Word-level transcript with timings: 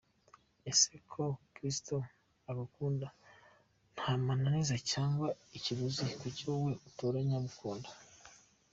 Ese 0.71 0.93
ko 1.11 1.23
Kristo 1.53 1.95
agukunda 2.51 3.07
nta 3.93 4.11
mananiza 4.25 4.75
cyangwa 4.91 5.27
ikiguzi 5.57 6.03
kuki 6.21 6.43
wowe 6.49 6.71
utoranya 6.89 7.35
abo 7.39 7.49
ukunda?. 7.51 7.89